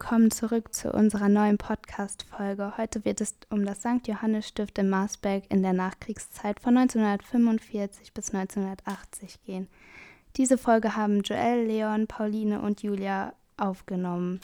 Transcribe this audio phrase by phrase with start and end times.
[0.00, 2.74] willkommen zurück zu unserer neuen Podcast-Folge.
[2.78, 4.06] Heute wird es um das St.
[4.06, 9.66] Johannes Stift in Marsberg in der Nachkriegszeit von 1945 bis 1980 gehen.
[10.36, 14.38] Diese Folge haben Joel, Leon, Pauline und Julia aufgenommen.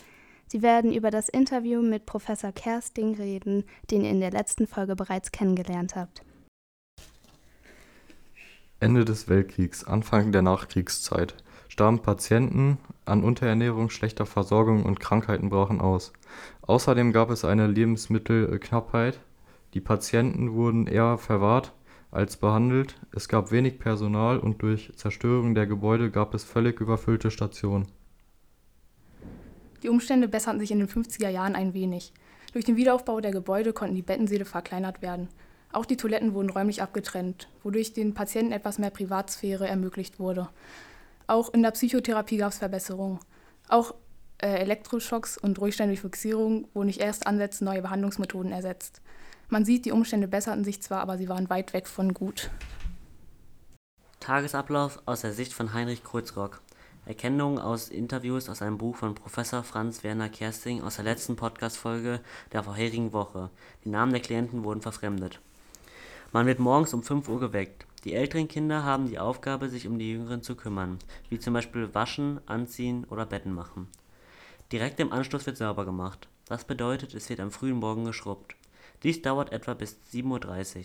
[0.49, 3.63] Sie werden über das Interview mit Professor Kersting reden,
[3.93, 6.23] den ihr in der letzten Folge bereits kennengelernt habt.
[8.81, 11.37] Ende des Weltkriegs, Anfang der Nachkriegszeit
[11.69, 16.13] starben Patienten an Unterernährung, schlechter Versorgung und Krankheiten brachen aus.
[16.63, 19.21] Außerdem gab es eine Lebensmittelknappheit,
[19.75, 21.73] die Patienten wurden eher verwahrt
[22.15, 27.33] als behandelt, es gab wenig Personal und durch Zerstörung der Gebäude gab es völlig überfüllte
[27.33, 27.89] Stationen.
[29.83, 32.13] Die Umstände besserten sich in den 50er Jahren ein wenig.
[32.53, 35.29] Durch den Wiederaufbau der Gebäude konnten die Bettensäle verkleinert werden.
[35.73, 40.49] Auch die Toiletten wurden räumlich abgetrennt, wodurch den Patienten etwas mehr Privatsphäre ermöglicht wurde.
[41.27, 43.19] Auch in der Psychotherapie gab es Verbesserungen.
[43.69, 43.95] Auch
[44.39, 49.01] äh, Elektroschocks und Ruhigstein durch Fixierung wurden nicht erst Ansätze neue Behandlungsmethoden ersetzt.
[49.49, 52.51] Man sieht, die Umstände besserten sich zwar, aber sie waren weit weg von gut.
[54.21, 56.63] Tagesablauf aus der Sicht von Heinrich Kreuzrock.
[57.07, 62.21] Erkennungen aus Interviews aus einem Buch von Professor Franz Werner Kersting aus der letzten Podcast-Folge
[62.53, 63.51] der vorherigen Woche.
[63.85, 65.41] Die Namen der Klienten wurden verfremdet.
[66.33, 67.87] Man wird morgens um 5 Uhr geweckt.
[68.05, 70.99] Die älteren Kinder haben die Aufgabe, sich um die jüngeren zu kümmern,
[71.31, 73.89] wie zum Beispiel waschen, anziehen oder Betten machen.
[74.73, 76.29] Direkt im Anschluss wird sauber gemacht.
[76.47, 78.57] Das bedeutet, es wird am frühen Morgen geschrubbt.
[79.03, 80.85] Dies dauert etwa bis 7.30 Uhr.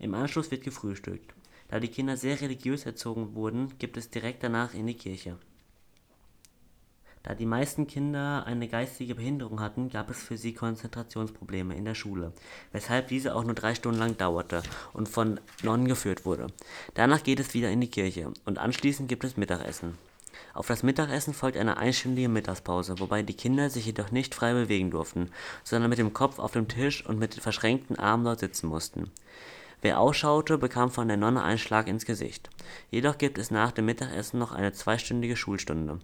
[0.00, 1.32] Im Anschluss wird gefrühstückt.
[1.68, 5.36] Da die Kinder sehr religiös erzogen wurden, gibt es direkt danach in die Kirche.
[7.22, 11.94] Da die meisten Kinder eine geistige Behinderung hatten, gab es für sie Konzentrationsprobleme in der
[11.94, 12.32] Schule,
[12.72, 16.48] weshalb diese auch nur drei Stunden lang dauerte und von Nonnen geführt wurde.
[16.94, 19.98] Danach geht es wieder in die Kirche und anschließend gibt es Mittagessen.
[20.54, 24.90] Auf das Mittagessen folgt eine einstündige Mittagspause, wobei die Kinder sich jedoch nicht frei bewegen
[24.90, 25.30] durften,
[25.64, 29.10] sondern mit dem Kopf auf dem Tisch und mit verschränkten Armen dort sitzen mussten.
[29.80, 32.50] Wer ausschaute, bekam von der Nonne einen Schlag ins Gesicht.
[32.90, 36.00] Jedoch gibt es nach dem Mittagessen noch eine zweistündige Schulstunde.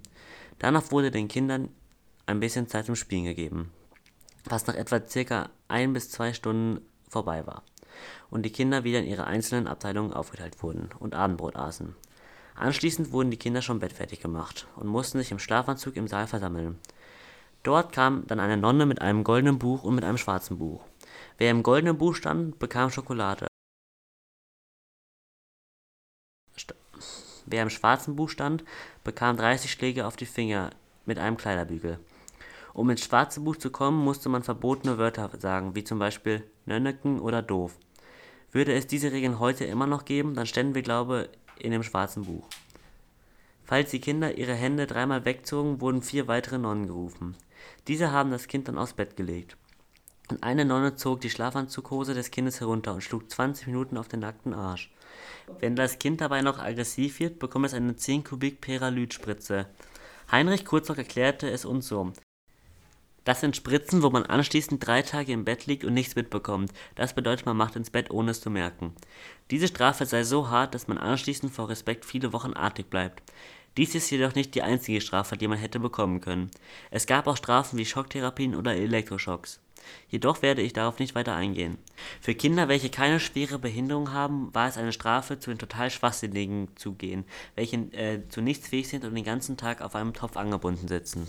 [0.58, 1.68] Danach wurde den Kindern
[2.26, 3.70] ein bisschen Zeit zum Spielen gegeben,
[4.44, 7.62] was nach etwa circa ein bis zwei Stunden vorbei war
[8.30, 11.94] und die Kinder wieder in ihre einzelnen Abteilungen aufgeteilt wurden und Abendbrot aßen.
[12.54, 16.78] Anschließend wurden die Kinder schon bettfertig gemacht und mussten sich im Schlafanzug im Saal versammeln.
[17.64, 20.82] Dort kam dann eine Nonne mit einem goldenen Buch und mit einem schwarzen Buch.
[21.38, 23.46] Wer im goldenen Buch stand, bekam Schokolade.
[27.46, 28.64] Wer im schwarzen Buch stand,
[29.02, 30.70] bekam 30 Schläge auf die Finger
[31.06, 31.98] mit einem Kleiderbügel.
[32.72, 37.20] Um ins schwarze Buch zu kommen, musste man verbotene Wörter sagen, wie zum Beispiel Nönneken
[37.20, 37.76] oder doof.
[38.50, 41.28] Würde es diese Regeln heute immer noch geben, dann ständen wir, glaube
[41.58, 42.48] in dem schwarzen Buch.
[43.64, 47.36] Falls die Kinder ihre Hände dreimal wegzogen, wurden vier weitere Nonnen gerufen.
[47.88, 49.56] Diese haben das Kind dann aufs Bett gelegt.
[50.30, 54.20] Und eine Nonne zog die Schlafanzughose des Kindes herunter und schlug 20 Minuten auf den
[54.20, 54.93] nackten Arsch.
[55.60, 59.66] Wenn das Kind dabei noch aggressiv wird, bekommt es eine 10 Kubik Peralyt-Spritze.
[60.30, 62.12] Heinrich Kurzrock erklärte es uns so.
[63.24, 66.72] Das sind Spritzen, wo man anschließend drei Tage im Bett liegt und nichts mitbekommt.
[66.94, 68.94] Das bedeutet, man macht ins Bett, ohne es zu merken.
[69.50, 73.22] Diese Strafe sei so hart, dass man anschließend vor Respekt viele Wochen artig bleibt.
[73.76, 76.50] Dies ist jedoch nicht die einzige Strafe, die man hätte bekommen können.
[76.90, 79.60] Es gab auch Strafen wie Schocktherapien oder Elektroschocks.
[80.08, 81.78] Jedoch werde ich darauf nicht weiter eingehen.
[82.20, 86.68] Für Kinder, welche keine schwere Behinderung haben, war es eine Strafe, zu den total Schwachsinnigen
[86.76, 87.24] zu gehen,
[87.54, 91.28] welche äh, zu nichts fähig sind und den ganzen Tag auf einem Topf angebunden sitzen.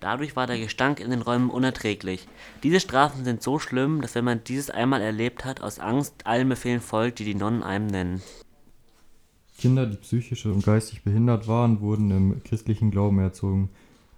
[0.00, 2.28] Dadurch war der Gestank in den Räumen unerträglich.
[2.62, 6.48] Diese Strafen sind so schlimm, dass wenn man dieses einmal erlebt hat, aus Angst allen
[6.48, 8.22] Befehlen folgt, die die Nonnen einem nennen.
[9.58, 13.70] Kinder, die psychisch und geistig behindert waren, wurden im christlichen Glauben erzogen.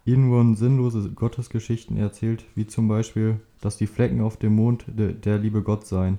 [0.05, 5.13] Ihnen wurden sinnlose Gottesgeschichten erzählt, wie zum Beispiel, dass die Flecken auf dem Mond de
[5.13, 6.19] der liebe Gott seien.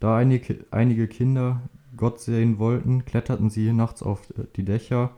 [0.00, 1.60] Da einige Kinder
[1.96, 4.22] Gott sehen wollten, kletterten sie nachts auf
[4.56, 5.10] die Dächer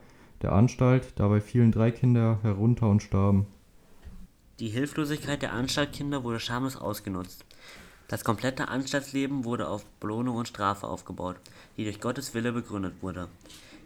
[0.43, 3.47] der Anstalt, dabei fielen drei Kinder herunter und starben.
[4.59, 7.45] Die Hilflosigkeit der Anstaltkinder wurde schamlos ausgenutzt.
[8.09, 11.37] Das komplette Anstaltsleben wurde auf Belohnung und Strafe aufgebaut,
[11.77, 13.29] die durch Gottes Wille begründet wurde.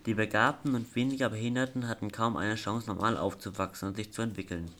[0.06, 4.70] Die Begabten und weniger Behinderten hatten kaum eine Chance, normal aufzuwachsen und sich zu entwickeln.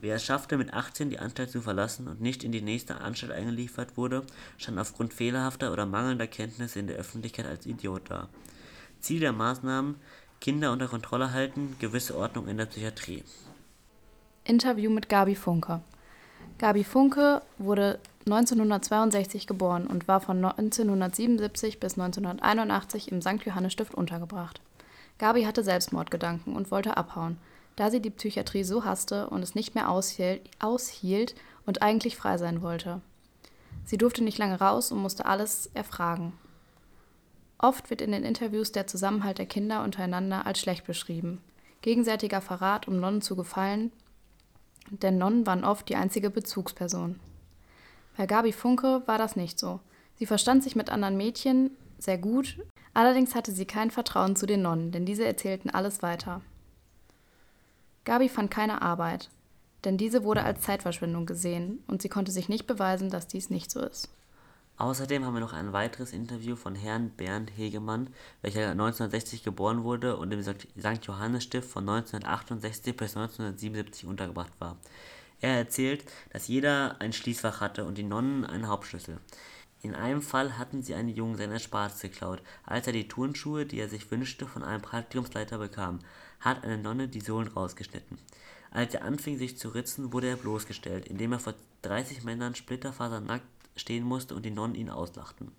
[0.00, 3.32] Wer es schaffte, mit 18 die Anstalt zu verlassen und nicht in die nächste Anstalt
[3.32, 4.24] eingeliefert wurde,
[4.56, 8.30] stand aufgrund fehlerhafter oder mangelnder Kenntnisse in der Öffentlichkeit als Idiot da.
[9.00, 9.96] Ziel der Maßnahmen:
[10.40, 13.22] Kinder unter Kontrolle halten, gewisse Ordnung in der Psychiatrie.
[14.44, 15.82] Interview mit Gabi Funke.
[16.56, 23.44] Gabi Funke wurde 1962 geboren und war von 1977 bis 1981 im St.
[23.44, 24.62] Johannes Stift untergebracht.
[25.20, 27.36] Gabi hatte Selbstmordgedanken und wollte abhauen.
[27.76, 31.34] da sie die Psychiatrie so hasste und es nicht mehr aushielt,
[31.66, 33.00] und eigentlich frei sein wollte.
[33.84, 36.32] Sie durfte nicht lange raus und musste alles erfragen.
[37.58, 41.40] Oft wird in den Interviews der Zusammenhalt der Kinder untereinander als schlecht beschrieben.
[41.80, 43.92] Gegenseitiger Verrat, um Nonnen zu gefallen,
[44.90, 47.20] denn Nonnen waren oft die einzige Bezugsperson.
[48.16, 49.80] Bei Gabi Funke war das nicht so.
[50.16, 52.58] Sie verstand sich mit anderen Mädchen sehr gut,
[52.94, 56.40] allerdings hatte sie kein Vertrauen zu den Nonnen, denn diese erzählten alles weiter.
[58.04, 59.30] Gabi fand keine Arbeit,
[59.84, 63.70] denn diese wurde als Zeitverschwendung gesehen und sie konnte sich nicht beweisen, dass dies nicht
[63.70, 64.08] so ist.
[64.80, 68.08] Außerdem haben wir noch ein weiteres Interview von Herrn Bernd Hegemann,
[68.40, 71.04] welcher 1960 geboren wurde und im St.
[71.06, 74.78] Johannesstift von 1968 bis 1977 untergebracht war.
[75.42, 79.18] Er erzählt, dass jeder ein Schließfach hatte und die Nonnen einen Hauptschlüssel.
[79.82, 82.42] In einem Fall hatten sie einen Jungen seiner Sparte geklaut.
[82.64, 86.00] Als er die Turnschuhe, die er sich wünschte, von einem Praktikumsleiter bekam,
[86.40, 88.18] hat eine Nonne die Sohlen rausgeschnitten.
[88.70, 93.46] Als er anfing sich zu ritzen, wurde er bloßgestellt, indem er vor 30 Männern splitterfasernackt
[93.74, 95.52] stehen musste und die Nonnen ihn auslachten.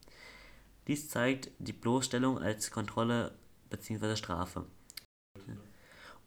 [0.88, 3.34] Dies zeigt die Bloßstellung als Kontrolle
[3.70, 4.16] bzw.
[4.16, 4.66] Strafe.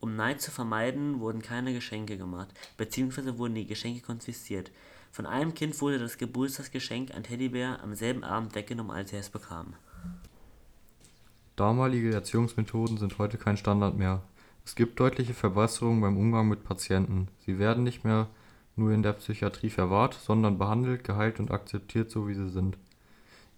[0.04, 3.38] Um Neid zu vermeiden, wurden keine Geschenke gemacht, bzw.
[3.38, 4.70] wurden die Geschenke konfisziert.
[5.10, 9.30] Von einem Kind wurde das Geburtstagsgeschenk, ein Teddybär, am selben Abend weggenommen, als er es
[9.30, 9.72] bekam.
[11.56, 14.20] Damalige Erziehungsmethoden sind heute kein Standard mehr.
[14.66, 17.28] Es gibt deutliche Verbesserungen beim Umgang mit Patienten.
[17.46, 18.28] Sie werden nicht mehr
[18.76, 22.76] nur in der Psychiatrie verwahrt, sondern behandelt, geheilt und akzeptiert, so wie sie sind.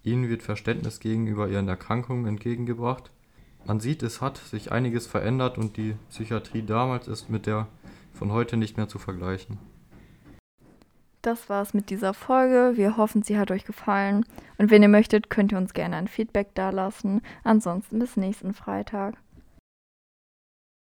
[0.05, 3.11] Ihnen wird Verständnis gegenüber ihren Erkrankungen entgegengebracht.
[3.67, 7.67] Man sieht, es hat sich einiges verändert und die Psychiatrie damals ist mit der
[8.13, 9.59] von heute nicht mehr zu vergleichen.
[11.21, 12.77] Das war's mit dieser Folge.
[12.77, 14.25] Wir hoffen, sie hat euch gefallen.
[14.59, 17.21] Und wenn ihr möchtet, könnt ihr uns gerne ein Feedback dalassen.
[17.43, 19.17] Ansonsten bis nächsten Freitag.